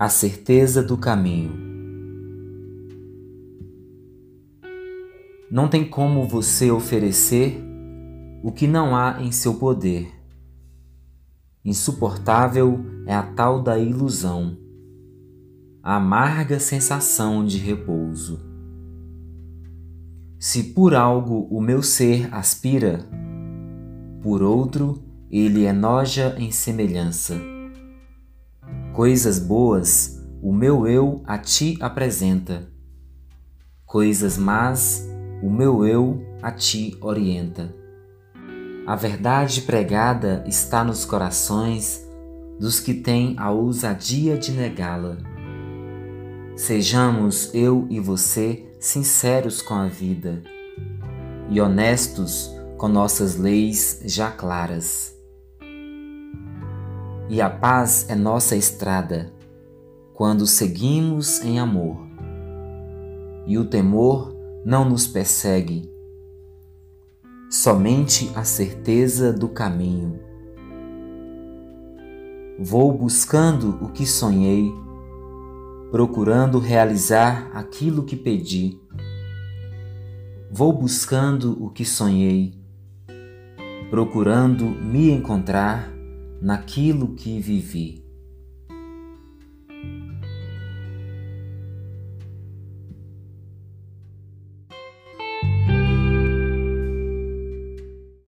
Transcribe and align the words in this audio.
A 0.00 0.08
certeza 0.08 0.82
do 0.82 0.96
caminho. 0.96 1.52
Não 5.50 5.68
tem 5.68 5.86
como 5.86 6.26
você 6.26 6.70
oferecer 6.70 7.62
o 8.42 8.50
que 8.50 8.66
não 8.66 8.96
há 8.96 9.20
em 9.20 9.30
seu 9.30 9.56
poder. 9.56 10.10
Insuportável 11.62 12.82
é 13.06 13.14
a 13.14 13.22
tal 13.22 13.62
da 13.62 13.78
ilusão, 13.78 14.56
a 15.82 15.96
amarga 15.96 16.58
sensação 16.58 17.44
de 17.44 17.58
repouso. 17.58 18.40
Se 20.38 20.72
por 20.72 20.94
algo 20.94 21.46
o 21.54 21.60
meu 21.60 21.82
ser 21.82 22.32
aspira, 22.32 23.06
por 24.22 24.42
outro 24.42 25.02
ele 25.30 25.66
enoja 25.66 26.34
em 26.38 26.50
semelhança 26.50 27.59
Coisas 29.00 29.38
boas 29.38 30.22
o 30.42 30.52
meu 30.52 30.86
eu 30.86 31.22
a 31.26 31.38
ti 31.38 31.78
apresenta, 31.80 32.70
coisas 33.86 34.36
más 34.36 35.08
o 35.42 35.48
meu 35.48 35.86
eu 35.86 36.22
a 36.42 36.52
ti 36.52 36.94
orienta. 37.00 37.74
A 38.86 38.94
verdade 38.94 39.62
pregada 39.62 40.44
está 40.46 40.84
nos 40.84 41.06
corações 41.06 42.06
dos 42.58 42.78
que 42.78 42.92
têm 42.92 43.34
a 43.38 43.50
ousadia 43.50 44.36
de 44.36 44.52
negá-la. 44.52 45.16
Sejamos 46.54 47.54
eu 47.54 47.86
e 47.88 47.98
você 47.98 48.70
sinceros 48.78 49.62
com 49.62 49.72
a 49.76 49.86
vida 49.86 50.42
e 51.48 51.58
honestos 51.58 52.54
com 52.76 52.86
nossas 52.86 53.38
leis 53.38 54.02
já 54.04 54.30
claras 54.30 55.18
e 57.30 57.40
a 57.40 57.48
paz 57.48 58.06
é 58.10 58.16
nossa 58.16 58.56
estrada 58.56 59.32
quando 60.14 60.48
seguimos 60.48 61.40
em 61.44 61.60
amor. 61.60 61.96
E 63.46 63.56
o 63.56 63.64
temor 63.64 64.34
não 64.64 64.84
nos 64.84 65.06
persegue, 65.06 65.88
somente 67.48 68.32
a 68.34 68.42
certeza 68.42 69.32
do 69.32 69.48
caminho. 69.48 70.18
Vou 72.58 72.92
buscando 72.92 73.78
o 73.80 73.92
que 73.92 74.04
sonhei, 74.04 74.74
procurando 75.92 76.58
realizar 76.58 77.48
aquilo 77.54 78.02
que 78.02 78.16
pedi. 78.16 78.76
Vou 80.50 80.72
buscando 80.72 81.56
o 81.64 81.70
que 81.70 81.84
sonhei, 81.84 82.60
procurando 83.88 84.64
me 84.64 85.12
encontrar 85.12 85.89
naquilo 86.40 87.14
que 87.14 87.38
vivi. 87.40 88.09